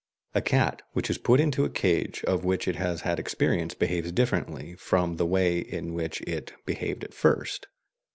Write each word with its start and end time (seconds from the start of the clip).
A 0.33 0.41
cat 0.41 0.81
which 0.93 1.11
is 1.11 1.19
put 1.19 1.39
into 1.39 1.63
a 1.63 1.69
cage 1.69 2.23
of 2.23 2.43
which 2.43 2.67
it 2.67 2.75
has 2.75 3.01
had 3.01 3.19
experience 3.19 3.75
behaves 3.75 4.11
differently 4.11 4.73
from 4.73 5.17
the 5.17 5.27
way 5.27 5.59
in 5.59 5.93
which 5.93 6.21
it 6.21 6.53
behaved 6.65 7.03
at 7.03 7.13
first. 7.13 7.67